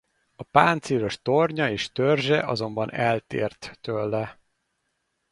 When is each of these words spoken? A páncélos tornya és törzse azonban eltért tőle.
A 0.35 0.43
páncélos 0.43 1.21
tornya 1.21 1.69
és 1.71 1.91
törzse 1.91 2.45
azonban 2.47 2.91
eltért 2.93 3.77
tőle. 3.81 4.39